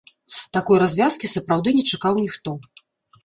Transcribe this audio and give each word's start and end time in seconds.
Такой 0.55 0.77
развязкі 0.83 1.29
сапраўды 1.35 1.69
не 1.79 1.83
чакаў 1.91 2.13
ніхто. 2.25 2.57